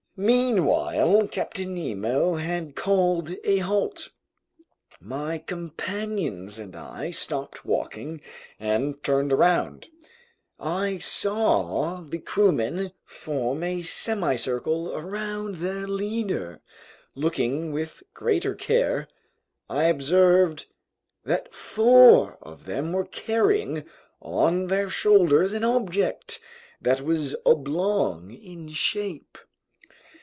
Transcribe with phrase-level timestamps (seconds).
[0.17, 4.09] Meanwhile Captain Nemo had called a halt.
[4.99, 8.21] My companions and I stopped walking,
[8.59, 9.87] and turning around,
[10.59, 16.59] I saw the crewmen form a semicircle around their leader.
[17.15, 19.07] Looking with greater care,
[19.69, 20.65] I observed
[21.23, 23.85] that four of them were carrying
[24.21, 26.39] on their shoulders an object
[26.81, 29.37] that was oblong in shape.